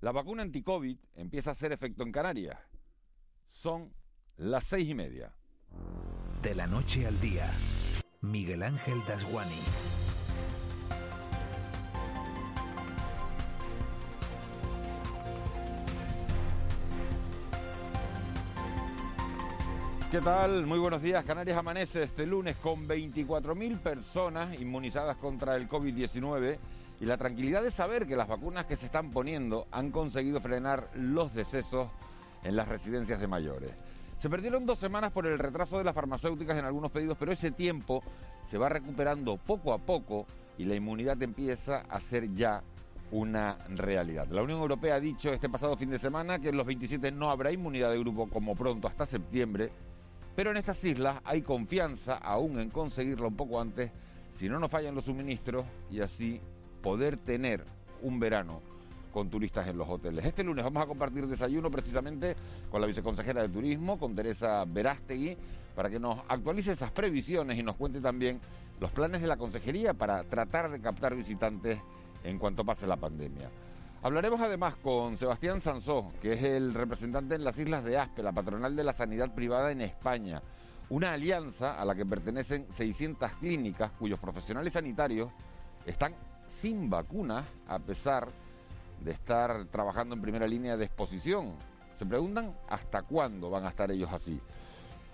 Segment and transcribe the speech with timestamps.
[0.00, 2.58] La vacuna anti-COVID empieza a hacer efecto en Canarias.
[3.48, 3.94] Son
[4.36, 5.32] las seis y media.
[6.42, 7.50] De la noche al día,
[8.20, 9.58] Miguel Ángel Dasguani.
[20.10, 20.66] ¿Qué tal?
[20.66, 21.24] Muy buenos días.
[21.24, 26.58] Canarias amanece este lunes con 24.000 personas inmunizadas contra el COVID-19
[27.00, 30.88] y la tranquilidad de saber que las vacunas que se están poniendo han conseguido frenar
[30.94, 31.88] los decesos
[32.42, 33.70] en las residencias de mayores.
[34.18, 37.50] Se perdieron dos semanas por el retraso de las farmacéuticas en algunos pedidos, pero ese
[37.50, 38.02] tiempo
[38.50, 42.62] se va recuperando poco a poco y la inmunidad empieza a ser ya
[43.10, 44.26] una realidad.
[44.28, 47.30] La Unión Europea ha dicho este pasado fin de semana que en los 27 no
[47.30, 49.70] habrá inmunidad de grupo como pronto hasta septiembre,
[50.34, 53.90] pero en estas islas hay confianza aún en conseguirlo un poco antes
[54.38, 56.40] si no nos fallan los suministros y así
[56.86, 57.64] poder tener
[58.02, 58.60] un verano
[59.12, 60.24] con turistas en los hoteles.
[60.24, 62.36] Este lunes vamos a compartir desayuno precisamente
[62.70, 65.36] con la viceconsejera de Turismo, con Teresa Verástegui,
[65.74, 68.38] para que nos actualice esas previsiones y nos cuente también
[68.78, 71.80] los planes de la consejería para tratar de captar visitantes
[72.22, 73.50] en cuanto pase la pandemia.
[74.04, 78.30] Hablaremos además con Sebastián Sansó, que es el representante en las islas de Aspe, la
[78.30, 80.40] patronal de la sanidad privada en España.
[80.88, 85.32] Una alianza a la que pertenecen 600 clínicas cuyos profesionales sanitarios
[85.84, 86.14] están
[86.48, 88.28] sin vacunas a pesar
[89.00, 91.54] de estar trabajando en primera línea de exposición.
[91.98, 94.40] Se preguntan hasta cuándo van a estar ellos así.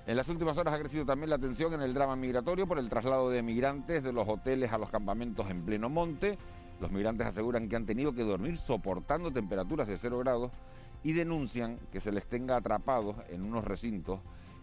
[0.07, 2.89] En las últimas horas ha crecido también la tensión en el drama migratorio por el
[2.89, 6.37] traslado de migrantes de los hoteles a los campamentos en pleno monte.
[6.81, 10.51] Los migrantes aseguran que han tenido que dormir soportando temperaturas de cero grados
[11.05, 14.21] y denuncian que se les tenga atrapados en unos recintos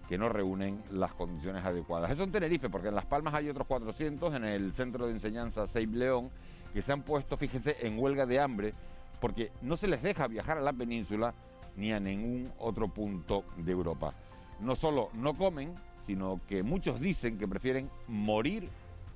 [0.09, 2.12] que no reúnen las condiciones adecuadas.
[2.12, 5.68] Eso en Tenerife, porque en Las Palmas hay otros 400, en el centro de enseñanza
[5.68, 6.31] Seib León,
[6.74, 8.74] que se han puesto, fíjense, en huelga de hambre,
[9.19, 11.34] porque no se les deja viajar a la península
[11.75, 14.13] ni a ningún otro punto de Europa.
[14.59, 15.75] No solo no comen,
[16.06, 18.69] sino que muchos dicen que prefieren morir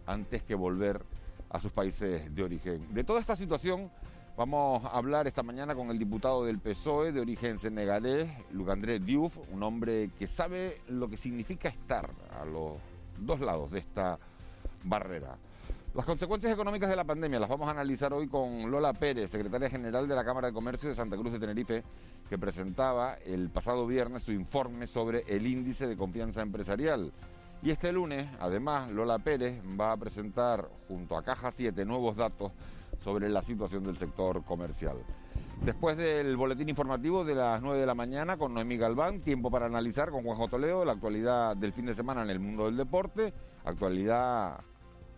[0.05, 1.01] antes que volver
[1.49, 2.93] a sus países de origen.
[2.93, 3.89] De toda esta situación
[4.35, 9.37] vamos a hablar esta mañana con el diputado del PSOE de origen senegalés, Lugandré Diouf,
[9.51, 12.09] un hombre que sabe lo que significa estar
[12.39, 12.73] a los
[13.19, 14.17] dos lados de esta
[14.83, 15.37] barrera.
[15.95, 19.69] Las consecuencias económicas de la pandemia las vamos a analizar hoy con Lola Pérez, secretaria
[19.69, 21.83] general de la Cámara de Comercio de Santa Cruz de Tenerife,
[22.27, 27.11] que presentaba el pasado viernes su informe sobre el índice de confianza empresarial.
[27.61, 32.51] Y este lunes, además, Lola Pérez va a presentar junto a Caja 7 nuevos datos
[32.99, 34.97] sobre la situación del sector comercial.
[35.63, 39.67] Después del boletín informativo de las 9 de la mañana con Noemí Galván, tiempo para
[39.67, 43.31] analizar con Juanjo Toledo la actualidad del fin de semana en el mundo del deporte,
[43.63, 44.59] actualidad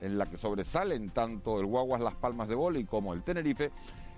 [0.05, 3.71] en la que sobresalen tanto el Guaguas Las Palmas de Boli como el Tenerife,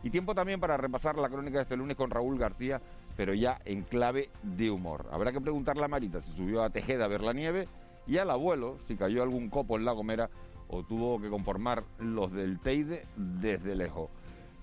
[0.03, 2.81] y tiempo también para repasar la crónica de este lunes con Raúl García,
[3.15, 5.07] pero ya en clave de humor.
[5.11, 7.67] Habrá que preguntarle a Marita si subió a Tejeda a ver la nieve
[8.05, 10.29] y al abuelo si cayó algún copo en la Gomera
[10.67, 14.09] o tuvo que conformar los del Teide desde lejos.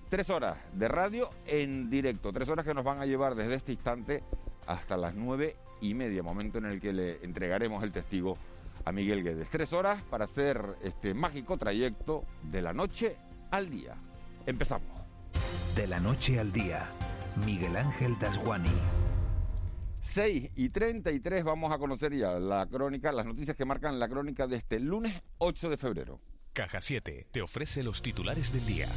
[0.09, 3.73] Tres horas de radio en directo, tres horas que nos van a llevar desde este
[3.73, 4.23] instante
[4.67, 8.37] hasta las nueve y media, momento en el que le entregaremos el testigo
[8.83, 9.49] a Miguel Guedes.
[9.49, 13.15] Tres horas para hacer este mágico trayecto de la noche
[13.51, 13.95] al día.
[14.45, 14.89] Empezamos.
[15.75, 16.87] De la noche al día,
[17.45, 18.69] Miguel Ángel Dasguani.
[20.01, 24.47] 6 y 33 vamos a conocer ya la crónica, las noticias que marcan la crónica
[24.47, 26.19] de este lunes 8 de febrero.
[26.53, 28.87] Caja 7 te ofrece los titulares del día.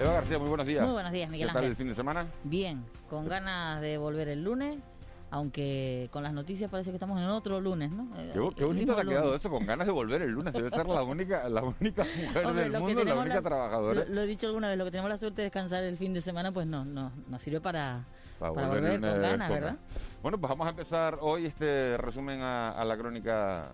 [0.00, 0.82] Eva García, muy buenos días.
[0.82, 1.70] Muy buenos días, Miguel ¿Qué tal Ángel.
[1.72, 2.26] el fin de semana?
[2.42, 4.78] Bien, con ganas de volver el lunes,
[5.30, 8.08] aunque con las noticias parece que estamos en otro lunes, ¿no?
[8.16, 9.40] Eh, Qué, bonito te ha quedado lunes.
[9.40, 10.52] eso, con ganas de volver el lunes.
[10.52, 14.04] Debe ser la única, la única mujer Hombre, del mundo, la única la- trabajadora.
[14.06, 16.12] Lo, lo he dicho alguna vez, lo que tenemos la suerte de descansar el fin
[16.12, 18.04] de semana, pues no, no, nos sirve para,
[18.38, 19.76] Para para volver con ganas, con ¿verdad?
[20.22, 23.70] Bueno, pues vamos a empezar hoy este resumen a, a la crónica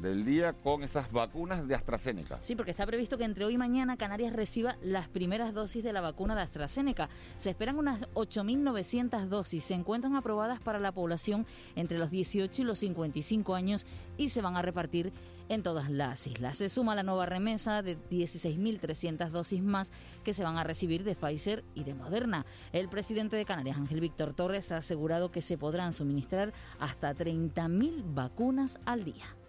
[0.00, 2.38] del día con esas vacunas de AstraZeneca.
[2.42, 5.92] Sí, porque está previsto que entre hoy y mañana Canarias reciba las primeras dosis de
[5.92, 7.08] la vacuna de AstraZeneca.
[7.38, 9.64] Se esperan unas 8.900 dosis.
[9.64, 11.46] Se encuentran aprobadas para la población
[11.76, 15.12] entre los 18 y los 55 años y se van a repartir
[15.50, 16.56] en todas las islas.
[16.56, 19.90] Se suma la nueva remesa de 16.300 dosis más
[20.24, 22.46] que se van a recibir de Pfizer y de Moderna.
[22.72, 28.14] El presidente de Canarias, Ángel Víctor Torres, ha asegurado que se podrán suministrar hasta 30.000
[28.14, 29.39] vacunas al día.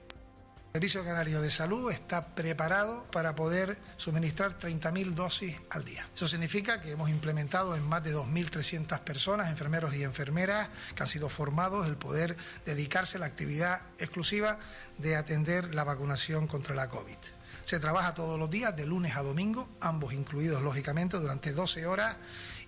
[0.74, 6.08] El Servicio Canario de Salud está preparado para poder suministrar 30.000 dosis al día.
[6.16, 11.10] Eso significa que hemos implementado en más de 2.300 personas, enfermeros y enfermeras, que han
[11.10, 14.60] sido formados el poder dedicarse a la actividad exclusiva
[14.98, 17.18] de atender la vacunación contra la COVID.
[17.66, 22.16] Se trabaja todos los días, de lunes a domingo, ambos incluidos lógicamente, durante 12 horas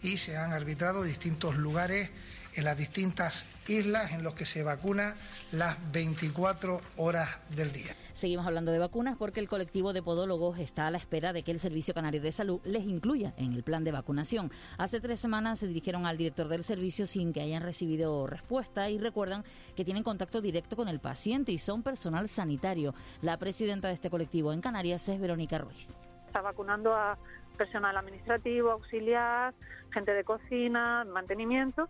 [0.02, 2.12] y se han arbitrado distintos lugares
[2.56, 5.16] en las distintas islas en los que se vacuna
[5.52, 7.96] las 24 horas del día.
[8.14, 11.52] Seguimos hablando de vacunas porque el colectivo de podólogos está a la espera de que
[11.52, 14.52] el Servicio Canario de Salud les incluya en el plan de vacunación.
[14.78, 19.00] Hace tres semanas se dirigieron al director del servicio sin que hayan recibido respuesta y
[19.00, 19.44] recuerdan
[19.76, 22.94] que tienen contacto directo con el paciente y son personal sanitario.
[23.22, 25.88] La presidenta de este colectivo en Canarias es Verónica Ruiz.
[26.28, 27.18] Está vacunando a
[27.58, 29.54] personal administrativo, auxiliar,
[29.92, 31.90] gente de cocina, mantenimiento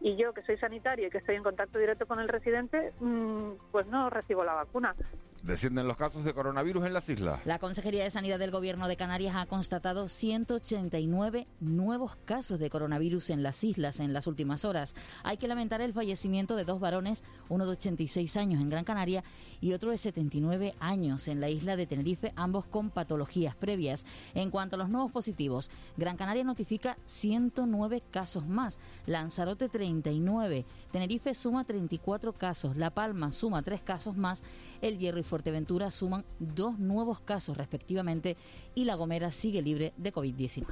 [0.00, 3.52] y yo que soy sanitario y que estoy en contacto directo con el residente, mm,
[3.70, 4.94] pues no recibo la vacuna.
[5.42, 7.40] Descienden los casos de coronavirus en las islas.
[7.46, 13.30] La Consejería de Sanidad del Gobierno de Canarias ha constatado 189 nuevos casos de coronavirus
[13.30, 14.94] en las islas en las últimas horas.
[15.24, 19.24] Hay que lamentar el fallecimiento de dos varones, uno de 86 años en Gran Canaria
[19.62, 24.04] y otro de 79 años en la isla de Tenerife, ambos con patologías previas.
[24.34, 31.34] En cuanto a los nuevos positivos, Gran Canaria notifica 109 casos más, Lanzarote 39, Tenerife
[31.34, 34.42] suma 34 casos, La Palma suma 3 casos más,
[34.82, 38.36] El Hierro y Fuerteventura suman dos nuevos casos respectivamente
[38.74, 40.66] y La Gomera sigue libre de COVID-19.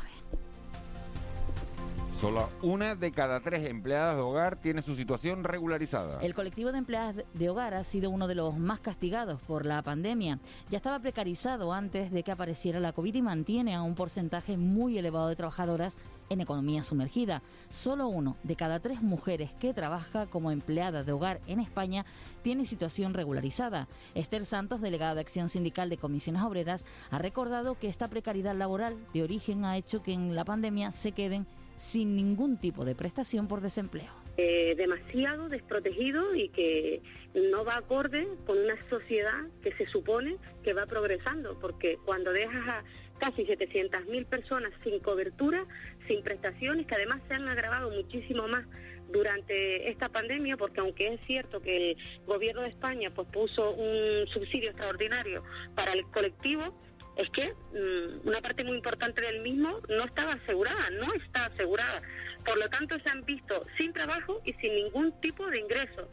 [2.20, 6.20] Solo una de cada tres empleadas de hogar tiene su situación regularizada.
[6.20, 9.80] El colectivo de empleadas de hogar ha sido uno de los más castigados por la
[9.82, 10.40] pandemia.
[10.68, 14.98] Ya estaba precarizado antes de que apareciera la COVID y mantiene a un porcentaje muy
[14.98, 15.96] elevado de trabajadoras
[16.30, 17.42] en economía sumergida.
[17.70, 22.04] Solo uno de cada tres mujeres que trabaja como empleada de hogar en España
[22.42, 23.88] tiene situación regularizada.
[24.14, 28.96] Esther Santos, delegada de Acción Sindical de Comisiones Obreras, ha recordado que esta precariedad laboral
[29.12, 31.46] de origen ha hecho que en la pandemia se queden
[31.78, 34.12] sin ningún tipo de prestación por desempleo.
[34.36, 37.02] Eh, demasiado desprotegido y que
[37.34, 42.68] no va acorde con una sociedad que se supone que va progresando, porque cuando dejas
[42.68, 42.84] a
[43.18, 45.66] casi 700.000 personas sin cobertura,
[46.06, 48.64] sin prestaciones, que además se han agravado muchísimo más
[49.10, 54.26] durante esta pandemia, porque aunque es cierto que el gobierno de España pues, puso un
[54.28, 55.42] subsidio extraordinario
[55.74, 56.74] para el colectivo,
[57.16, 62.00] es que mm, una parte muy importante del mismo no estaba asegurada, no está asegurada.
[62.44, 66.08] Por lo tanto, se han visto sin trabajo y sin ningún tipo de ingreso.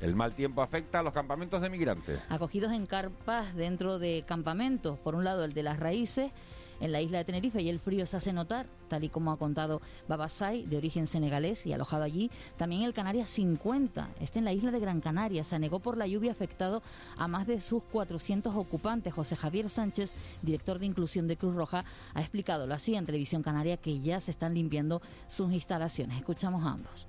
[0.00, 2.20] El mal tiempo afecta a los campamentos de migrantes.
[2.28, 6.32] Acogidos en carpas dentro de campamentos, por un lado el de las raíces,
[6.80, 9.38] en la isla de Tenerife y el frío se hace notar, tal y como ha
[9.38, 12.30] contado Babasai, de origen senegalés y alojado allí.
[12.56, 16.06] También el Canarias 50, este en la isla de Gran Canaria, se anegó por la
[16.06, 16.82] lluvia afectado
[17.16, 19.14] a más de sus 400 ocupantes.
[19.14, 23.42] José Javier Sánchez, director de inclusión de Cruz Roja, ha explicado lo así en Televisión
[23.42, 26.18] Canaria que ya se están limpiando sus instalaciones.
[26.18, 27.06] Escuchamos a ambos.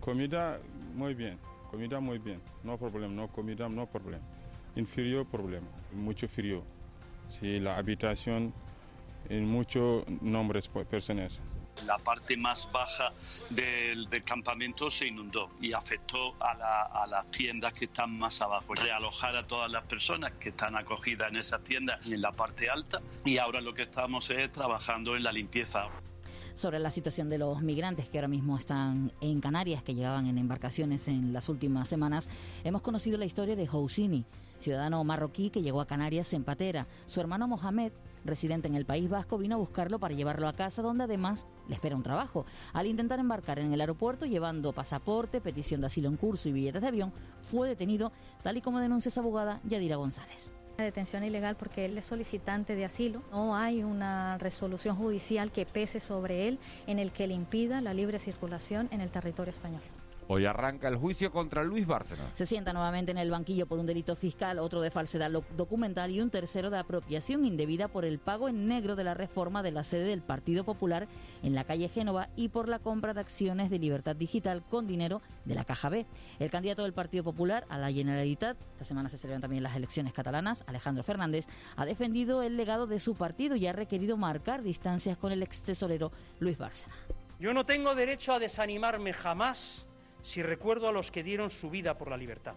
[0.00, 0.58] Comida
[0.96, 1.38] muy bien,
[1.72, 4.22] comida muy bien, no problema, no comida, no problema.
[4.76, 6.62] En frío, problema, mucho frío.
[7.30, 8.52] Si la habitación
[9.30, 11.40] en muchos nombres personas.
[11.86, 13.12] La parte más baja
[13.48, 18.42] del, del, campamento se inundó y afectó a, la, a, las tiendas que están más
[18.42, 18.74] abajo.
[18.74, 23.00] Realojar a todas las personas que están acogidas en esas tiendas en la parte alta
[23.24, 25.88] y ahora lo que estamos es trabajando en la limpieza
[26.54, 30.38] sobre la situación de los migrantes que ahora mismo están en Canarias, que llegaban en
[30.38, 32.28] embarcaciones en las últimas semanas,
[32.64, 34.24] hemos conocido la historia de Housini,
[34.58, 36.86] ciudadano marroquí que llegó a Canarias en patera.
[37.06, 37.92] Su hermano Mohamed
[38.24, 41.74] residente en el País Vasco, vino a buscarlo para llevarlo a casa, donde además le
[41.74, 42.46] espera un trabajo.
[42.72, 46.82] Al intentar embarcar en el aeropuerto llevando pasaporte, petición de asilo en curso y billetes
[46.82, 47.12] de avión,
[47.50, 50.52] fue detenido, tal y como denuncia su abogada Yadira González.
[50.78, 53.22] Detención ilegal porque él es solicitante de asilo.
[53.30, 57.94] No hay una resolución judicial que pese sobre él en el que le impida la
[57.94, 59.82] libre circulación en el territorio español.
[60.28, 62.22] Hoy arranca el juicio contra Luis Bárcena.
[62.34, 66.20] Se sienta nuevamente en el banquillo por un delito fiscal, otro de falsedad documental y
[66.20, 69.84] un tercero de apropiación indebida por el pago en negro de la reforma de la
[69.84, 71.08] sede del Partido Popular
[71.42, 75.20] en la calle Génova y por la compra de acciones de Libertad Digital con dinero
[75.44, 76.06] de la Caja B.
[76.38, 80.12] El candidato del Partido Popular a la Generalitat, esta semana se celebran también las elecciones
[80.12, 85.18] catalanas, Alejandro Fernández, ha defendido el legado de su partido y ha requerido marcar distancias
[85.18, 86.94] con el ex tesorero Luis Bárcena.
[87.40, 89.84] Yo no tengo derecho a desanimarme jamás
[90.22, 92.54] si recuerdo a los que dieron su vida por la libertad.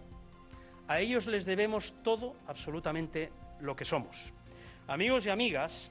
[0.88, 4.32] A ellos les debemos todo, absolutamente lo que somos.
[4.86, 5.90] Amigos y amigas,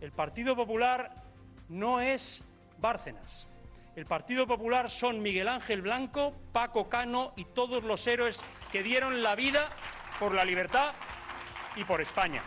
[0.00, 1.24] el Partido Popular
[1.68, 2.44] no es
[2.78, 3.48] Bárcenas.
[3.96, 9.22] El Partido Popular son Miguel Ángel Blanco, Paco Cano y todos los héroes que dieron
[9.22, 9.70] la vida
[10.20, 10.92] por la libertad
[11.76, 12.42] y por España.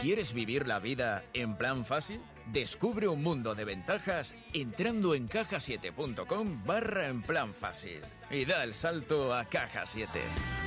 [0.00, 2.20] ¿Quieres vivir la vida en plan fácil?
[2.52, 8.00] Descubre un mundo de ventajas entrando en cajasiete.com barra en plan fácil
[8.30, 10.08] y da el salto a Caja 7.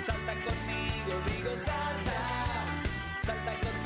[0.03, 2.83] Salta conmigo, digo salta,
[3.23, 3.81] salta conmigo.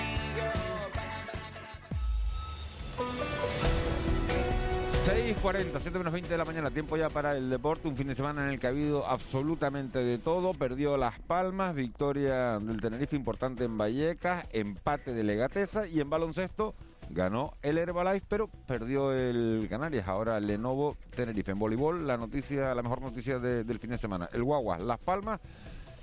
[5.06, 8.16] 6.40, 7 menos 20 de la mañana, tiempo ya para el deporte, un fin de
[8.16, 13.16] semana en el que ha habido absolutamente de todo, perdió Las Palmas, victoria del Tenerife
[13.16, 16.74] importante en Vallecas, empate de Legatesa y en baloncesto
[17.10, 20.08] ganó el Herbalife, pero perdió el Canarias.
[20.08, 21.52] Ahora Lenovo Tenerife.
[21.52, 24.30] En voleibol, la noticia, la mejor noticia del fin de semana.
[24.34, 25.40] El Guagua, Las Palmas,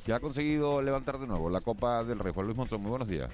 [0.05, 2.33] que ha conseguido levantar de nuevo la Copa del Rey.
[2.33, 3.33] Juan Luis Monzón, muy buenos días.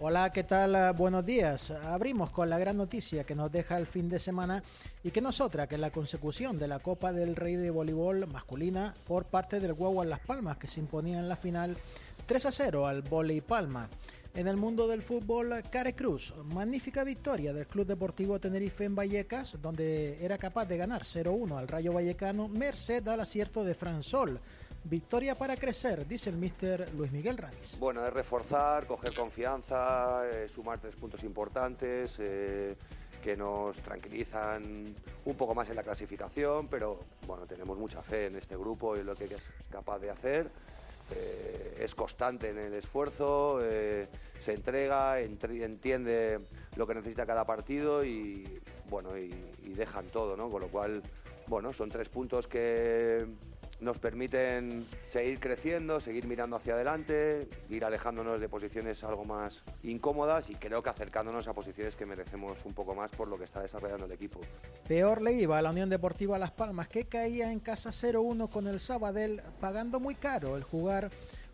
[0.00, 0.76] Hola, ¿qué tal?
[0.76, 1.72] Ah, buenos días.
[1.72, 4.62] Abrimos con la gran noticia que nos deja el fin de semana
[5.02, 8.28] y que no es otra que la consecución de la Copa del Rey de Voleibol
[8.28, 11.76] masculina por parte del Guagua Las Palmas, que se imponía en la final
[12.26, 13.88] 3 a 0 al Voley Palma.
[14.34, 19.60] En el mundo del fútbol, Care Cruz, magnífica victoria del Club Deportivo Tenerife en Vallecas,
[19.60, 24.38] donde era capaz de ganar 0-1 al Rayo Vallecano, merced al acierto de Fransol.
[24.84, 27.76] Victoria para crecer, dice el mister Luis Miguel Radiz.
[27.78, 32.14] Bueno, es reforzar, coger confianza, eh, sumar tres puntos importantes.
[32.18, 32.76] Eh,
[33.18, 34.94] que nos tranquilizan
[35.24, 39.00] un poco más en la clasificación, pero bueno, tenemos mucha fe en este grupo y
[39.00, 40.50] en lo que es capaz de hacer.
[41.14, 44.08] Eh, es constante en el esfuerzo, eh,
[44.40, 46.40] se entrega, entiende
[46.76, 48.60] lo que necesita cada partido y
[48.90, 50.50] bueno y, y, dejan todo, ¿no?
[50.50, 51.02] Con lo cual,
[51.46, 53.26] bueno, son tres puntos que
[53.80, 60.50] nos permiten seguir creciendo, seguir mirando hacia adelante, ir alejándonos de posiciones algo más incómodas
[60.50, 63.62] y creo que acercándonos a posiciones que merecemos un poco más por lo que está
[63.62, 64.40] desarrollando el equipo.
[64.86, 68.66] Peor le iba a la Unión Deportiva Las Palmas, que caía en casa 0-1 con
[68.66, 71.10] el Sabadell, pagando muy caro el jugar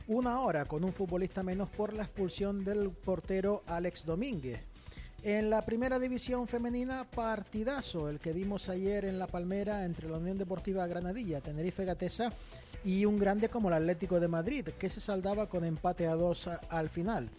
[0.06, 4.73] una hora con un futbolista menos por la expulsión del portero Alex Domínguez.
[5.24, 10.18] En la primera división femenina, partidazo, el que vimos ayer en La Palmera entre la
[10.18, 12.30] Unión Deportiva Granadilla, Tenerife Gatesa
[12.84, 16.50] y un grande como el Atlético de Madrid, que se saldaba con empate a dos
[16.68, 17.30] al final.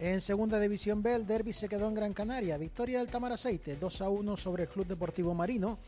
[0.00, 2.58] En segunda división B, el derby se quedó en Gran Canaria.
[2.58, 5.78] Victoria del Tamaraceite, 2 a 1 sobre el Club Deportivo Marino.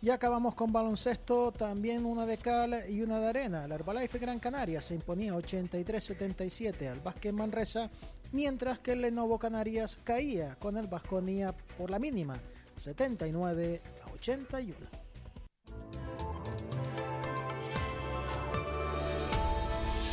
[0.00, 3.64] Y acabamos con baloncesto, también una de cal y una de arena.
[3.64, 7.90] El Herbalife Gran Canaria se imponía 83-77 al Vázquez Manresa
[8.32, 12.36] mientras que el Lenovo Canarias caía con el Vasconia por la mínima,
[12.76, 14.76] 79 a 81.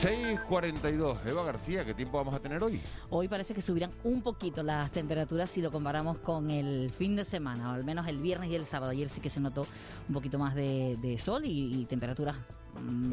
[0.01, 1.25] 6.42.
[1.25, 2.79] Eva García, ¿qué tiempo vamos a tener hoy?
[3.09, 7.25] Hoy parece que subirán un poquito las temperaturas si lo comparamos con el fin de
[7.25, 8.91] semana, o al menos el viernes y el sábado.
[8.91, 9.65] Ayer sí que se notó
[10.07, 12.35] un poquito más de, sol y, y temperaturas.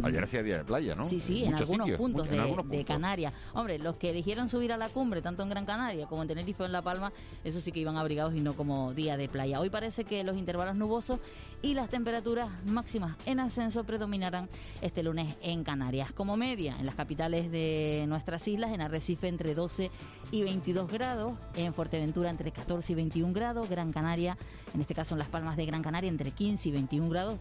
[0.03, 1.09] Ayer hacía día de playa, ¿no?
[1.09, 3.33] Sí, sí, en, algunos, puntos de, Canarias.
[3.55, 6.63] Hombre, los que eligieron subir a la cumbre, tanto en Gran Canaria como en Tenerife
[6.63, 9.61] o en La Palma, eso sí que iban abrigados y no como día de playa.
[9.61, 11.21] Hoy parece que los intervalos nubosos
[11.63, 14.49] y las temperaturas máximas en ascenso predominarán
[14.83, 16.13] este lunes en Canarias.
[16.13, 19.91] Como media, en las capitales de nuestras islas, en Arrecife entre 12
[20.31, 24.37] y 22 grados, en Fuerteventura entre 14 y 21 grados, Gran Canaria,
[24.75, 27.39] en este caso en Las Palmas de Gran Canaria, entre 15 y 21 grados,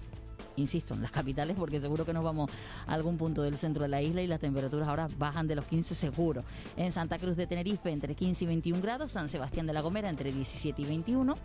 [0.56, 2.52] insisto, en las capitales, porque seguro que nos vamos
[2.88, 5.66] a algún punto del centro de la isla y las temperaturas ahora bajan de los
[5.66, 6.44] 15 seguro.
[6.78, 10.10] En Santa Cruz de Tenerife entre 15 y 21 grados, San Sebastián de la Gomera
[10.10, 11.36] entre 17 y 21,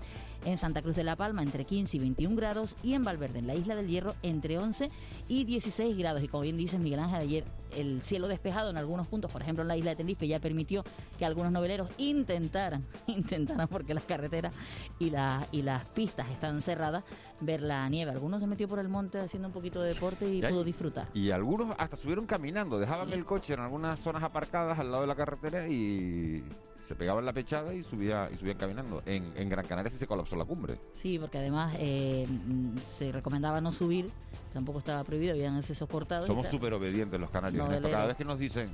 [0.45, 3.47] en Santa Cruz de la Palma entre 15 y 21 grados y en Valverde, en
[3.47, 4.91] la isla del Hierro, entre 11
[5.29, 6.23] y 16 grados.
[6.23, 7.45] Y como bien dice Miguel Ángel, ayer
[7.77, 10.85] el cielo despejado en algunos puntos, por ejemplo en la isla de Tenerife, ya permitió
[11.19, 14.55] que algunos noveleros intentaran, intentaran porque las carreteras
[14.99, 17.05] y, la, y las pistas están cerradas,
[17.41, 18.11] ver la nieve.
[18.11, 21.09] Algunos se metió por el monte haciendo un poquito de deporte y, pudo disfrutar.
[21.15, 25.09] Y algunos hasta subieron caminando, dejaban el coche en algunas zonas aparcadas al lado de
[25.09, 26.45] la carretera y
[26.87, 29.03] se pegaban la pechada y subía y subían caminando.
[29.05, 30.79] En, en Gran Canaria sí se colapsó la cumbre.
[30.95, 32.27] Sí, porque además eh,
[32.97, 34.11] se recomendaba no subir,
[34.53, 36.27] tampoco estaba prohibido, habían accesos cortados.
[36.27, 37.67] Somos súper obedientes los canarios.
[37.67, 37.83] en esto.
[37.83, 37.97] Noveleros.
[37.97, 38.71] Cada vez que nos dicen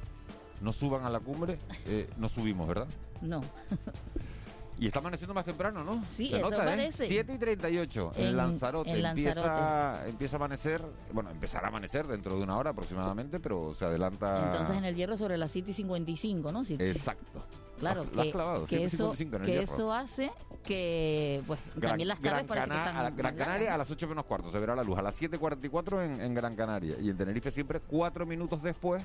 [0.60, 2.88] no suban a la cumbre, eh, no subimos, ¿verdad?
[3.20, 3.40] No.
[4.78, 6.02] Y está amaneciendo más temprano, ¿no?
[6.06, 6.66] Sí, Se eso nota, ¿eh?
[6.66, 7.06] parece.
[7.06, 8.90] 7 y 38 en, En- Lanzarote.
[8.90, 10.10] en Empieza, Lanzarote.
[10.10, 14.50] empieza a amanecer, bueno, empezará a amanecer dentro de una hora aproximadamente, pero se adelanta.
[14.52, 16.64] Entonces en el hierro sobre la City 55, ¿no?
[16.64, 17.44] Si- Exacto.
[17.78, 20.30] Claro, has que, clavado, que eso, 155 en el que eso hace
[20.62, 23.78] que pues Gran, también las tardes Gran parece que están a la- Gran Canaria a
[23.78, 24.96] las 8 menos cuarto se verá la luz.
[24.98, 26.96] A las 7.44 en, en Gran Canaria.
[27.00, 29.04] Y en Tenerife siempre cuatro minutos después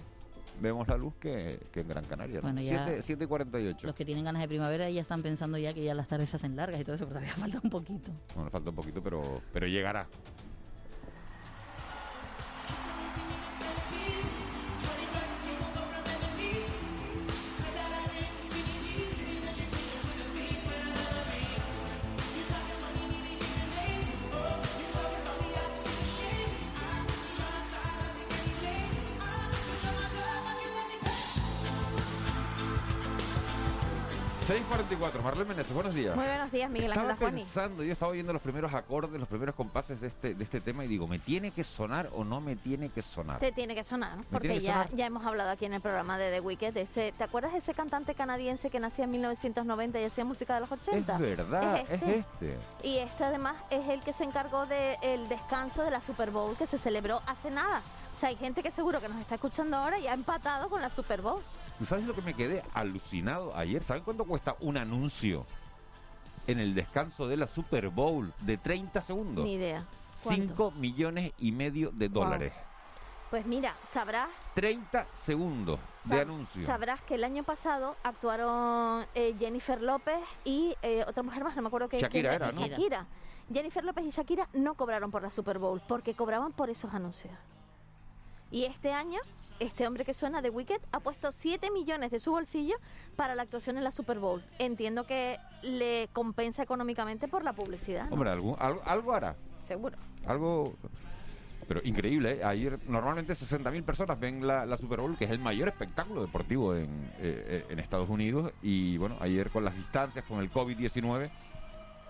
[0.60, 2.38] vemos la luz que, que en Gran Canaria.
[2.38, 2.42] ¿no?
[2.42, 3.88] Bueno, ya 7, 7 y 48.
[3.88, 6.38] Los que tienen ganas de primavera ya están pensando ya que ya las tardes se
[6.38, 8.12] hacen largas y todo eso, pero todavía falta un poquito.
[8.36, 10.08] Bueno, falta un poquito, pero, pero llegará.
[34.70, 36.16] ...6.44, Marlene Meneses, buenos días.
[36.16, 37.42] Muy buenos días, Miguel Estaba Ángel Juani.
[37.44, 40.86] pensando, yo estaba oyendo los primeros acordes, los primeros compases de este, de este tema
[40.86, 43.40] y digo, ¿me tiene que sonar o no me tiene que sonar?
[43.40, 44.96] Te tiene que sonar, porque que ya, sonar?
[44.96, 46.74] ya hemos hablado aquí en el programa de The Wicked.
[46.76, 50.54] de Ese, ¿Te acuerdas de ese cantante canadiense que nacía en 1990 y hacía música
[50.54, 51.14] de los 80?
[51.16, 52.20] Es verdad, Es es este.
[52.20, 52.88] este.
[52.88, 56.68] Y este además es el que se encargó del descanso de la Super Bowl que
[56.68, 57.82] se celebró hace nada.
[58.16, 60.82] O sea, hay gente que seguro que nos está escuchando ahora y ha empatado con
[60.82, 61.42] la Super Bowl.
[61.80, 63.82] ¿Tú sabes lo que me quedé alucinado ayer?
[63.84, 65.46] ¿Saben cuánto cuesta un anuncio
[66.46, 69.46] en el descanso de la Super Bowl de 30 segundos?
[69.46, 69.86] Ni idea.
[70.24, 70.48] ¿Cuánto?
[70.48, 72.24] 5 millones y medio de Wow.
[72.26, 72.54] dólares.
[73.30, 76.66] Pues mira, sabrás 30 segundos de Sab- anuncio.
[76.66, 81.62] Sabrás que el año pasado actuaron eh, Jennifer López y eh, otra mujer más, no
[81.62, 82.00] me acuerdo qué.
[82.02, 82.60] Shakira quién era, ¿no?
[82.68, 83.06] Shakira.
[83.54, 87.34] Jennifer López y Shakira no cobraron por la Super Bowl porque cobraban por esos anuncios.
[88.52, 89.20] Y este año,
[89.60, 92.76] este hombre que suena de Wicked ha puesto 7 millones de su bolsillo
[93.16, 94.44] para la actuación en la Super Bowl.
[94.58, 98.08] Entiendo que le compensa económicamente por la publicidad.
[98.10, 98.14] ¿no?
[98.14, 99.36] Hombre, algo, algo, algo hará.
[99.66, 99.98] Seguro.
[100.26, 100.76] Algo.
[101.68, 102.44] Pero increíble, ¿eh?
[102.44, 106.74] Ayer normalmente 60.000 personas ven la, la Super Bowl, que es el mayor espectáculo deportivo
[106.74, 106.90] en,
[107.20, 108.52] eh, eh, en Estados Unidos.
[108.64, 111.30] Y bueno, ayer con las distancias, con el COVID-19,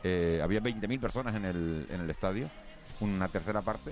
[0.03, 2.49] eh, había 20.000 personas en el, en el estadio,
[3.01, 3.91] una tercera parte.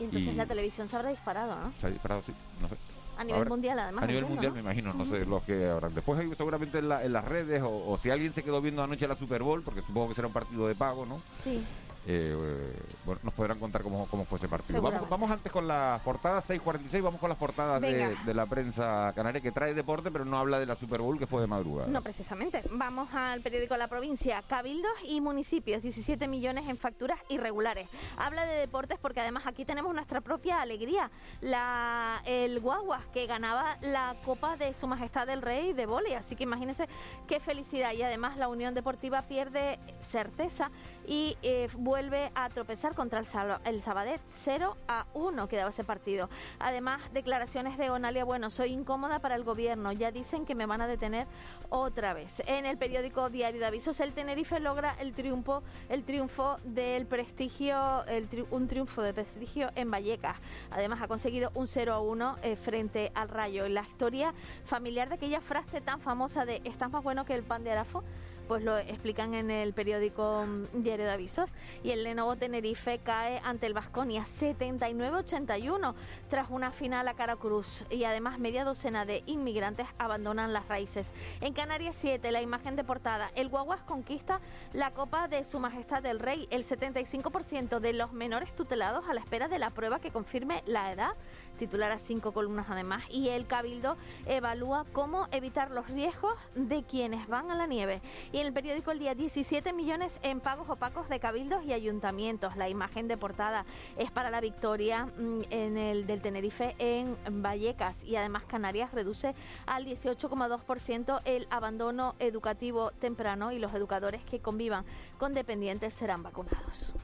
[0.00, 1.72] Y entonces y- la televisión se habrá disparado, ¿no?
[1.80, 2.76] Se ha disparado, sí, no sé.
[3.16, 4.04] A nivel Ahora- mundial, además.
[4.04, 4.54] A nivel entiendo, mundial, ¿no?
[4.54, 5.92] me imagino, no sé los que habrán.
[5.94, 8.82] Después hay seguramente en, la- en las redes, o, o si alguien se quedó viendo
[8.82, 11.20] anoche la Super Bowl, porque supongo que será un partido de pago, ¿no?
[11.42, 11.64] Sí.
[12.06, 14.80] Eh, eh, bueno, nos podrán contar cómo, cómo fue ese partido.
[14.80, 19.52] Vamos, antes con las portadas, 6.46, vamos con las portadas de, la prensa canaria que
[19.52, 21.88] trae deporte, pero no habla de la Super Bowl que fue de madrugada.
[21.88, 22.62] No, precisamente.
[22.70, 24.42] Vamos al periódico La Provincia.
[24.46, 27.88] Cabildos y municipios, 17 millones en facturas irregulares.
[28.16, 31.10] Habla de deportes porque además aquí tenemos nuestra propia alegría.
[31.40, 36.14] La, el Guaguas que ganaba la Copa de Su Majestad el Rey de Boli.
[36.14, 36.88] Así que imagínense
[37.26, 37.92] qué felicidad.
[37.92, 39.78] Y además la Unión Deportiva pierde
[40.10, 40.70] certeza
[41.06, 45.84] y eh, vuelve a tropezar contra el, Sal- el Sabadet 0 a 1 quedaba ese
[45.84, 46.28] partido.
[46.58, 50.82] Además, declaraciones de Onalia, bueno, soy incómoda para el gobierno, ya dicen que me van
[50.82, 51.26] a detener
[51.70, 52.42] otra vez.
[52.46, 58.04] En el periódico Diario de Avisos, el Tenerife logra el triunfo, el triunfo del prestigio,
[58.04, 60.36] el tri- un triunfo de prestigio en Vallecas.
[60.70, 63.66] Además, ha conseguido un 0 a 1 eh, frente al Rayo.
[63.66, 64.34] La historia
[64.66, 68.04] familiar de aquella frase tan famosa de estás más bueno que el pan de Arafo
[68.48, 71.50] pues lo explican en el periódico mm, Diario de Avisos.
[71.84, 75.94] Y el Lenovo Tenerife cae ante el Vasconia 79-81
[76.30, 77.84] tras una final a cara cruz.
[77.90, 81.12] Y además media docena de inmigrantes abandonan las raíces.
[81.40, 83.30] En Canarias 7, la imagen de portada.
[83.34, 84.40] El Guaguas conquista
[84.72, 86.48] la Copa de Su Majestad el Rey.
[86.50, 90.90] El 75% de los menores tutelados a la espera de la prueba que confirme la
[90.90, 91.12] edad
[91.58, 97.28] titular a cinco columnas además, y el Cabildo evalúa cómo evitar los riesgos de quienes
[97.28, 98.00] van a la nieve.
[98.32, 102.56] Y en el periódico El Día 17 millones en pagos opacos de cabildos y ayuntamientos.
[102.56, 103.66] La imagen de portada
[103.96, 109.34] es para la victoria mm, en el del Tenerife en Vallecas y además Canarias reduce
[109.66, 114.84] al 18,2% el abandono educativo temprano y los educadores que convivan
[115.18, 116.94] con dependientes serán vacunados.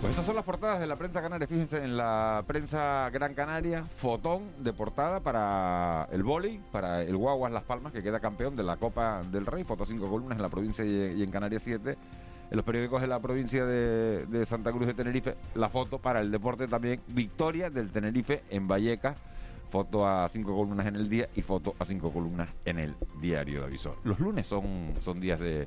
[0.00, 1.46] Pues estas son las portadas de la prensa canaria.
[1.46, 7.50] Fíjense en la prensa Gran Canaria, fotón de portada para el vóley, para el Guaguas
[7.50, 9.64] Las Palmas, que queda campeón de la Copa del Rey.
[9.64, 11.96] Foto a cinco columnas en la provincia y, en Canarias 7.
[12.50, 16.20] En los periódicos de la provincia de, de Santa Cruz de Tenerife, la foto para
[16.20, 17.00] el deporte también.
[17.08, 19.16] Victoria del Tenerife en Vallecas.
[19.70, 23.60] foto a cinco columnas en el día y foto a cinco columnas en el diario
[23.60, 23.96] de aviso.
[24.04, 25.66] Los lunes son, son días de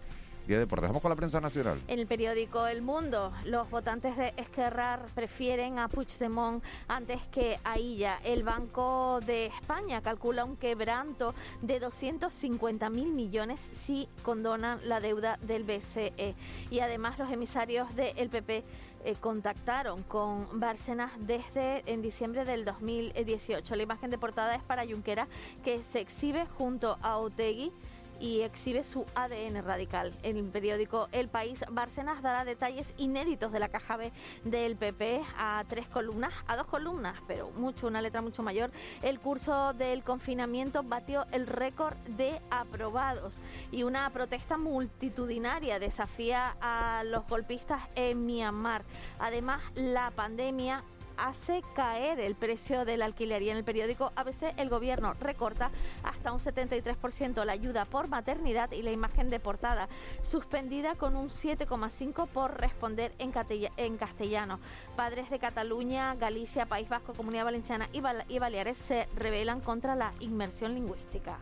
[0.58, 0.66] De.
[0.66, 1.80] Vamos con la prensa nacional.
[1.88, 8.18] El periódico El Mundo, los votantes de Esquerra prefieren a Puigdemont antes que a Illa.
[8.24, 15.38] El Banco de España calcula un quebranto de 250 mil millones si condonan la deuda
[15.44, 16.34] del BCE.
[16.72, 18.64] Y además los emisarios del PP
[19.06, 23.76] eh, contactaron con Bárcenas desde en diciembre del 2018.
[23.76, 25.28] La imagen de portada es para Junquera,
[25.64, 27.72] que se exhibe junto a Otegui
[28.20, 30.14] y exhibe su ADN radical.
[30.24, 34.12] En el periódico El País, Bárcenas dará detalles inéditos de la caja B
[34.44, 38.72] del PP a tres columnas, a dos columnas, pero mucho, una letra mucho mayor.
[39.02, 43.36] El curso del confinamiento batió el récord de aprobados
[43.72, 48.84] y una protesta multitudinaria desafía a los golpistas en Myanmar.
[49.20, 50.84] Además, la pandemia
[51.20, 55.72] hace caer el precio del alquiler y en el periódico ABC el gobierno recorta
[56.04, 59.90] hasta un 73% la ayuda por maternidad y la imagen de portada
[60.22, 64.60] suspendida con un 7,5 por responder en, castellano.
[64.96, 70.74] Padres de Cataluña, Galicia, País Vasco, Comunidad Valenciana y Baleares se rebelan contra la inmersión
[70.74, 71.38] lingüística.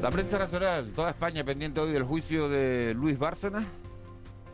[0.00, 3.64] La prensa nacional, toda España pendiente hoy del juicio de Luis Bárcenas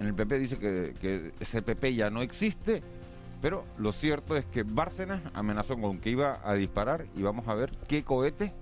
[0.01, 2.83] en el PP dice que, ese PP ya no existe,
[3.43, 7.55] pero lo cierto es que Bárcenas amenazó con que iba a disparar y vamos a
[7.55, 8.53] ver qué cohete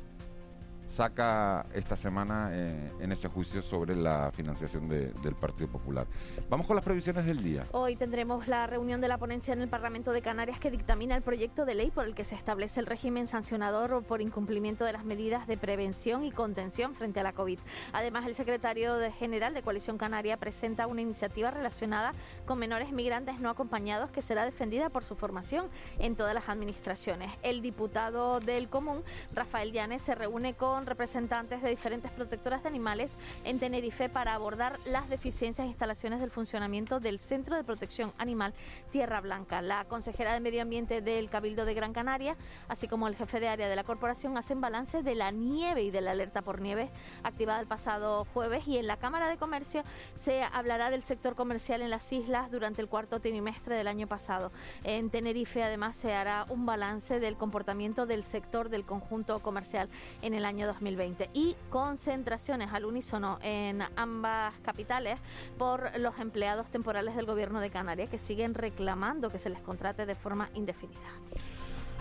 [0.88, 6.06] saca esta semana eh, en ese juicio sobre la financiación del Partido Popular.
[6.48, 7.66] Vamos con las previsiones del día.
[7.72, 11.22] Hoy tendremos la reunión de la ponencia en el Parlamento de Canarias que dictamina el
[11.22, 15.04] proyecto de ley por el que se establece el régimen sancionador por incumplimiento de las
[15.04, 17.58] medidas de prevención y contención frente a la COVID.
[17.92, 22.12] Además, el secretario general de Coalición Canaria presenta una iniciativa relacionada
[22.46, 25.66] con menores migrantes no acompañados que será defendida por su formación
[25.98, 27.30] en todas las administraciones.
[27.42, 29.02] El diputado del Común,
[29.34, 34.78] Rafael Llanes, se reúne con representantes de diferentes protectoras de animales en Tenerife para abordar
[34.84, 38.54] las deficiencias e instalaciones del funcionamiento del Centro de Protección Animal
[38.90, 39.62] Tierra Blanca.
[39.62, 42.36] La consejera de Medio Ambiente del Cabildo de Gran Canaria,
[42.68, 45.90] así como el jefe de área de la corporación, hacen balance de la nieve y
[45.90, 46.90] de la alerta por nieve
[47.22, 49.82] activada el pasado jueves y en la Cámara de Comercio
[50.14, 54.52] se hablará del sector comercial en las islas durante el cuarto trimestre del año pasado.
[54.84, 59.88] En Tenerife además se hará un balance del comportamiento del sector del conjunto comercial
[60.22, 65.18] en el año 2020 y concentraciones al unísono en ambas capitales
[65.58, 70.06] por los empleados temporales del gobierno de Canarias que siguen reclamando que se les contrate
[70.06, 71.10] de forma indefinida.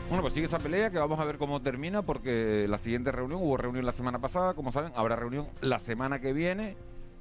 [0.09, 3.41] Bueno, pues sigue esa pelea que vamos a ver cómo termina porque la siguiente reunión,
[3.41, 6.77] hubo reunión la semana pasada, como saben, habrá reunión la semana que viene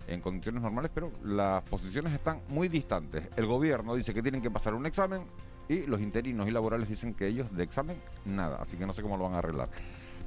[0.07, 3.25] en condiciones normales, pero las posiciones están muy distantes.
[3.37, 5.23] El gobierno dice que tienen que pasar un examen
[5.69, 9.03] y los interinos y laborales dicen que ellos de examen nada, así que no sé
[9.03, 9.69] cómo lo van a arreglar.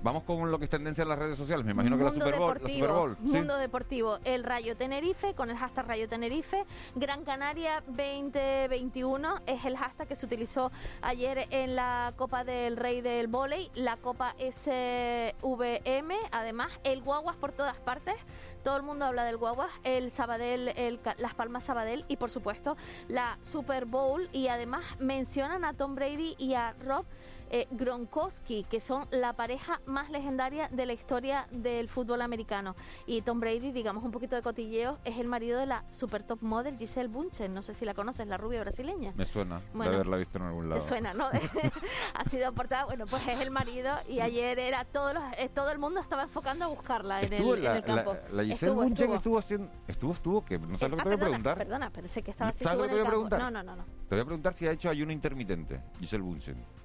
[0.02, 1.66] Vamos con lo que es tendencia en las redes sociales.
[1.66, 2.58] Me imagino que la Super Bowl.
[2.62, 4.20] La Super Bowl Mundo Deportivo.
[4.24, 6.66] El Rayo Tenerife con el hashtag Rayo Tenerife.
[6.96, 13.02] Gran Canaria 2021 es el hashtag que se utilizó ayer en la Copa del Rey
[13.02, 13.70] del Voley.
[13.76, 16.14] La Copa SVM.
[16.32, 18.16] Además, el Guaguas por todas partes.
[18.64, 22.76] Todo el mundo habla del Guaguas, el Sabadell, el, Las Palmas Sabadell y por supuesto
[23.08, 24.30] la Super Bowl.
[24.32, 27.06] Y además mencionan a Tom Brady y a Rob
[27.50, 32.76] eh, Gronkowski, que son la pareja más legendaria de la historia del fútbol americano.
[33.06, 36.42] Y Tom Brady, digamos un poquito de cotilleo, es el marido de la super top
[36.42, 37.54] model Giselle Bunchen.
[37.54, 39.14] No sé si la conoces, la rubia brasileña.
[39.16, 40.82] Me suena de haberla visto en algún lado.
[40.82, 41.26] Te suena, ¿no?
[42.14, 45.72] ha sido aportada, bueno, pues es el marido y ayer era todos los, eh, todo
[45.72, 48.16] el mundo estaba enfocando a buscarla en, el, campo.
[48.32, 49.38] La, Giselle Bunchen estuvo.
[49.38, 51.58] haciendo, estuvo, estuvo, que no sabes lo que te voy a preguntar.
[51.58, 52.52] Perdona, pensé que estaba.
[52.54, 53.40] ¿Sabes lo que te voy a preguntar?
[53.40, 53.84] No, no, no, no.
[53.84, 56.80] Te voy a preguntar si ha hecho ayuno intermitente, Giselle Bunchen.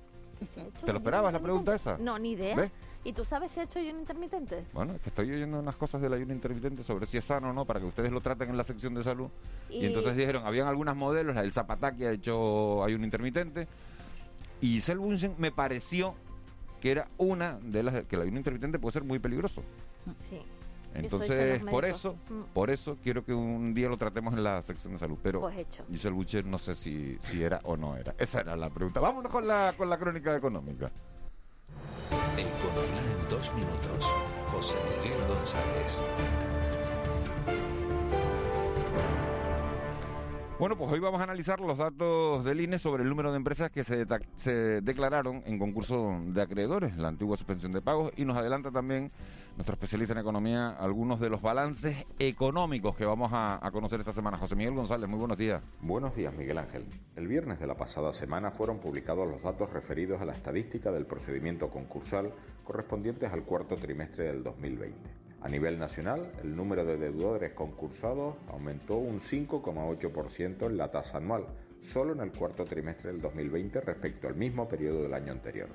[0.84, 1.98] ¿Te lo esperabas la pregunta esa?
[1.98, 2.70] No, ni idea.
[3.04, 4.64] ¿Y tú sabes si ha hecho ayuno intermitente?
[4.72, 7.52] Bueno, es que estoy oyendo unas cosas del ayuno intermitente sobre si es sano o
[7.52, 9.28] no, para que ustedes lo traten en la sección de salud.
[9.68, 13.68] Y, entonces dijeron, habían algunas modelos, el Zapataki ha hecho ayuno intermitente.
[14.62, 16.14] Y Bunsen me pareció
[16.80, 19.62] que era una de las que el ayuno intermitente puede ser muy peligroso.
[20.30, 20.40] Sí.
[20.94, 22.52] Entonces, por eso, mm.
[22.52, 25.18] por eso quiero que un día lo tratemos en la sección de salud.
[25.22, 25.84] Pero pues hecho.
[25.90, 28.14] Giselle Butcher no sé si, si era o no era.
[28.18, 29.00] Esa era la pregunta.
[29.00, 30.90] Vámonos con la, con la crónica económica.
[32.36, 34.10] Economía en dos minutos.
[34.48, 36.02] José Miguel González.
[40.56, 43.70] Bueno, pues hoy vamos a analizar los datos del INE sobre el número de empresas
[43.70, 48.36] que se, se declararon en concurso de acreedores, la antigua suspensión de pagos, y nos
[48.36, 49.10] adelanta también
[49.56, 54.12] nuestro especialista en economía, algunos de los balances económicos que vamos a, a, conocer esta
[54.12, 54.36] semana.
[54.36, 55.62] José Miguel González, muy buenos días.
[55.80, 56.84] Buenos días, Miguel Ángel.
[57.14, 61.06] El viernes de la pasada semana fueron publicados los datos referidos a la estadística del
[61.06, 62.32] procedimiento concursal
[62.64, 64.96] correspondientes al cuarto trimestre del 2020.
[65.42, 71.44] A nivel nacional, el número de deudores concursados aumentó un 5,8% en la tasa anual,
[71.80, 75.68] solo en el cuarto trimestre del 2020 respecto al mismo periodo del año anterior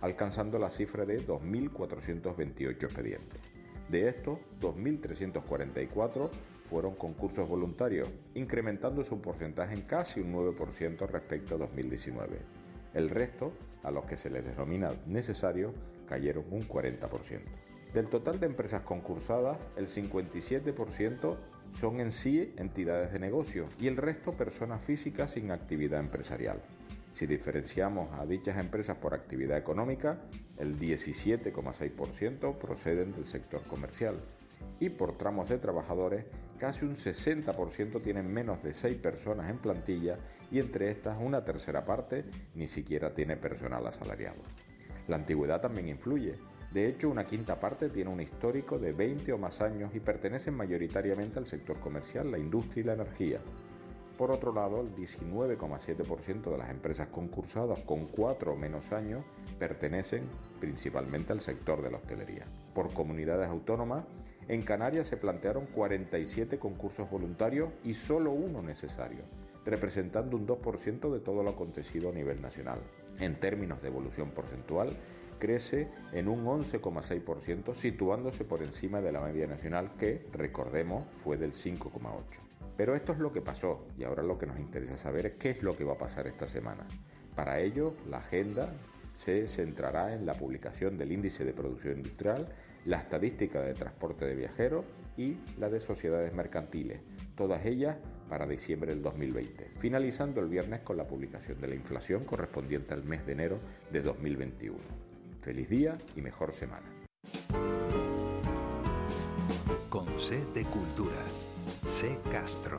[0.00, 3.40] alcanzando la cifra de 2.428 expedientes.
[3.88, 6.30] De estos, 2.344
[6.70, 12.38] fueron concursos voluntarios, incrementando su porcentaje en casi un 9% respecto a 2019.
[12.94, 13.52] El resto,
[13.82, 15.72] a los que se les denomina necesarios,
[16.08, 17.40] cayeron un 40%.
[17.92, 21.36] Del total de empresas concursadas, el 57%
[21.74, 26.60] son en sí entidades de negocio y el resto personas físicas sin actividad empresarial.
[27.14, 30.18] Si diferenciamos a dichas empresas por actividad económica,
[30.58, 34.16] el 17,6% proceden del sector comercial
[34.80, 36.24] y por tramos de trabajadores,
[36.58, 40.18] casi un 60% tienen menos de 6 personas en plantilla
[40.50, 42.24] y entre estas una tercera parte
[42.56, 44.42] ni siquiera tiene personal asalariado.
[45.06, 46.34] La antigüedad también influye.
[46.72, 50.54] De hecho, una quinta parte tiene un histórico de 20 o más años y pertenecen
[50.54, 53.38] mayoritariamente al sector comercial, la industria y la energía.
[54.16, 59.24] Por otro lado, el 19,7% de las empresas concursadas con cuatro o menos años
[59.58, 60.28] pertenecen
[60.60, 62.44] principalmente al sector de la hostelería.
[62.74, 64.04] Por comunidades autónomas,
[64.46, 69.24] en Canarias se plantearon 47 concursos voluntarios y solo uno necesario,
[69.64, 72.78] representando un 2% de todo lo acontecido a nivel nacional.
[73.18, 74.96] En términos de evolución porcentual,
[75.40, 81.52] crece en un 11,6%, situándose por encima de la media nacional que, recordemos, fue del
[81.52, 82.43] 5,8%.
[82.76, 85.50] Pero esto es lo que pasó y ahora lo que nos interesa saber es qué
[85.50, 86.86] es lo que va a pasar esta semana.
[87.34, 88.72] Para ello, la agenda
[89.14, 92.48] se centrará en la publicación del índice de producción industrial,
[92.84, 94.84] la estadística de transporte de viajeros
[95.16, 97.00] y la de sociedades mercantiles,
[97.36, 97.96] todas ellas
[98.28, 103.04] para diciembre del 2020, finalizando el viernes con la publicación de la inflación correspondiente al
[103.04, 103.58] mes de enero
[103.92, 104.78] de 2021.
[105.42, 106.86] Feliz día y mejor semana.
[109.88, 111.22] Con sed de cultura
[111.86, 112.18] C.
[112.30, 112.78] Castro.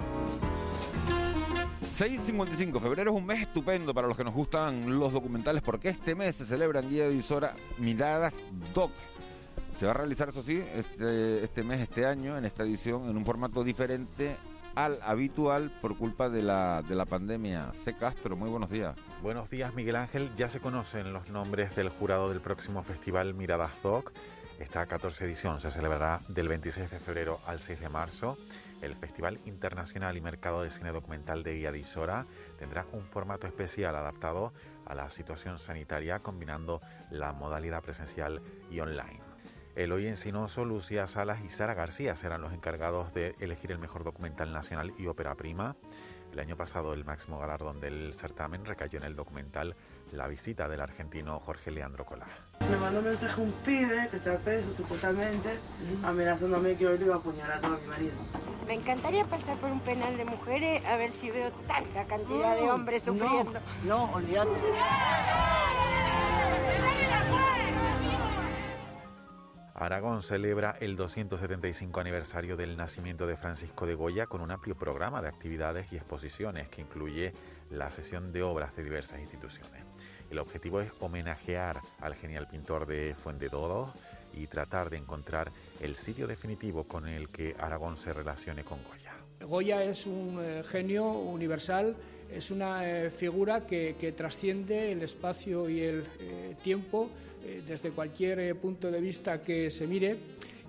[1.98, 6.14] 6.55, febrero es un mes estupendo para los que nos gustan los documentales porque este
[6.14, 8.36] mes se celebra en Guía de Isora Miradas
[8.74, 8.92] Doc.
[9.78, 13.16] Se va a realizar, eso sí, este, este mes, este año, en esta edición, en
[13.16, 14.36] un formato diferente
[14.76, 17.72] al habitual por culpa de la, de la pandemia.
[17.74, 17.96] C.
[17.96, 18.96] Castro, muy buenos días.
[19.22, 20.32] Buenos días, Miguel Ángel.
[20.36, 24.12] Ya se conocen los nombres del jurado del próximo festival Miradas Doc.
[24.60, 28.38] Esta 14 edición se celebrará del 26 de febrero al 6 de marzo.
[28.82, 32.26] El Festival Internacional y Mercado de Cine Documental de Guía de Isora
[32.58, 34.54] tendrá un formato especial adaptado
[34.86, 39.22] a la situación sanitaria, combinando la modalidad presencial y online.
[39.76, 44.54] Eloy Encinoso, Lucía Salas y Sara García serán los encargados de elegir el mejor documental
[44.54, 45.76] nacional y ópera prima.
[46.36, 49.74] El año pasado el máximo galardón del certamen recayó en el documental
[50.12, 52.28] La visita del argentino Jorge Leandro Colá.
[52.60, 55.58] Me mandó un mensaje un pibe que está preso supuestamente,
[56.04, 58.16] amenazándome que hoy le iba a apuñalar a mi marido.
[58.68, 62.70] Me encantaría pasar por un penal de mujeres a ver si veo tanta cantidad de
[62.70, 63.54] hombres sufriendo.
[63.86, 64.52] No, no olvídate.
[69.78, 75.22] Aragón celebra el 275 aniversario del nacimiento de Francisco de Goya con un amplio programa
[75.22, 77.34] de actividades y exposiciones que incluye
[77.72, 79.84] la sesión de obras de diversas instituciones.
[80.32, 83.94] El objetivo es homenajear al genial pintor de Fuente Fuentedodo
[84.34, 89.14] y tratar de encontrar el sitio definitivo con el que Aragón se relacione con Goya.
[89.42, 91.98] Goya es un eh, genio universal,
[92.32, 97.10] es una eh, figura que, trasciende el espacio y el eh, tiempo
[97.68, 100.18] desde cualquier punto de vista que se mire.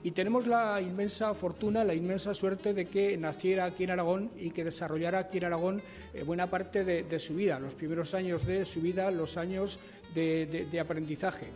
[0.02, 4.50] Y tenemos la inmensa fortuna, la inmensa suerte de que naciera aquí en Aragón y
[4.50, 5.82] que desarrollara aquí en Aragón
[6.24, 9.80] buena parte de, su vida, los primeros años de su vida, los años
[10.14, 11.46] de, de aprendizaje.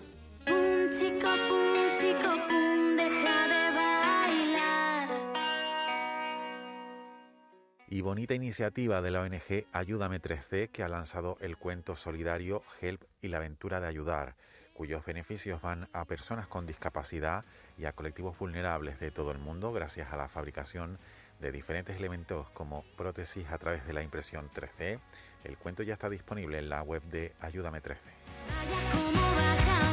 [7.93, 13.03] Y bonita iniciativa de la ONG Ayúdame 3C que ha lanzado el cuento solidario Help
[13.21, 14.37] y la aventura de ayudar,
[14.81, 17.45] cuyos beneficios van a personas con discapacidad
[17.77, 20.99] y a colectivos vulnerables de todo el mundo gracias a la fabricación
[21.39, 24.99] de diferentes elementos como prótesis a través de la impresión 3D.
[25.45, 27.99] El cuento ya está disponible en la web de Ayúdame 3D.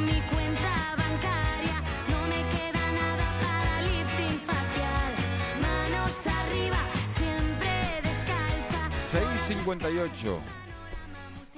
[0.06, 5.16] mi cuenta bancaria, no me queda nada para lifting facial.
[5.62, 8.90] Manos arriba, siempre descalza.
[9.12, 10.67] 658.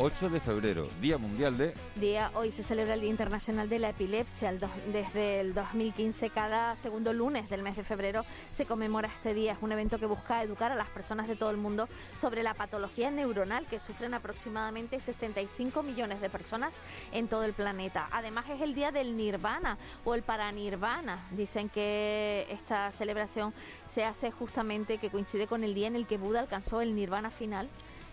[0.01, 1.73] 8 de febrero, Día Mundial de...
[1.95, 4.53] Día, hoy se celebra el Día Internacional de la Epilepsia.
[4.93, 8.23] desde el 2015, cada segundo lunes del mes de febrero
[8.55, 9.51] se conmemora este día.
[9.51, 12.53] Es un evento que busca educar a las personas de todo el mundo sobre la
[12.53, 16.73] patología neuronal que sufren aproximadamente 65 millones de personas
[17.11, 18.07] en todo el planeta.
[18.13, 21.27] Además es el Día del Nirvana o el Paranirvana.
[21.31, 23.53] Dicen que esta celebración
[23.85, 27.31] se hace justamente que coincide con el día en el que Buda alcanzó el Nirvana
[27.31, 27.67] final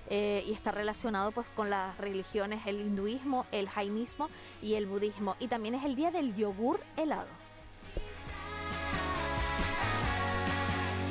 [0.08, 4.28] eh, y está relacionado pues con las religiones, el hinduismo, el jainismo
[4.62, 5.36] y el budismo.
[5.40, 7.28] Y también es el día del yogur helado.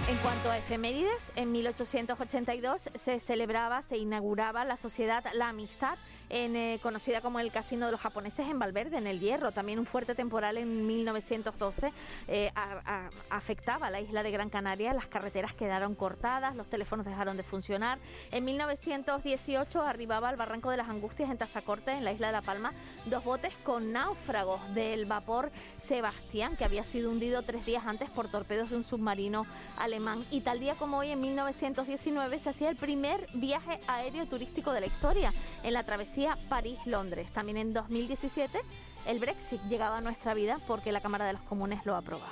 [0.07, 5.97] En cuanto a efemérides, en 1882 se celebraba, se inauguraba la sociedad La Amistad
[6.29, 9.51] en, eh, conocida como el Casino de los Japoneses en Valverde, en el Hierro.
[9.51, 11.93] También un fuerte temporal en 1912
[12.27, 12.51] eh,
[13.29, 14.93] afectaba a la isla de Gran Canaria.
[14.93, 17.99] Las carreteras quedaron cortadas, los teléfonos dejaron de funcionar.
[18.31, 22.41] En 1918 arribaba al Barranco de las Angustias en Tazacorte, en la isla de La
[22.41, 22.73] Palma,
[23.05, 25.51] dos botes con náufragos del vapor
[25.83, 29.45] Sebastián, que había sido hundido tres días antes por torpedos de un submarino
[29.77, 30.25] alemán.
[30.31, 34.81] Y tal día como hoy, en 1919, se hacía el primer viaje aéreo turístico de
[34.81, 35.33] la historia
[35.63, 36.14] en la travesía
[36.49, 37.31] París-Londres.
[37.31, 38.59] También en 2017
[39.07, 42.31] el Brexit llegaba a nuestra vida porque la Cámara de los Comunes lo aprobaba.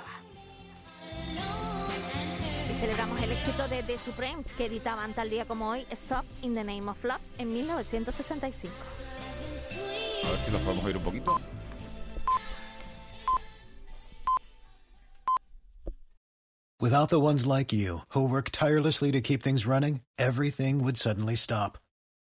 [2.70, 6.54] Y celebramos el éxito de The Supremes que editaban tal día como hoy Stop in
[6.54, 8.74] the Name of Love en 1965.
[10.24, 11.40] A ver si nos podemos oír un poquito.
[16.80, 21.36] Without the ones like you, who work tirelessly to keep things running, everything would suddenly
[21.36, 21.78] stop.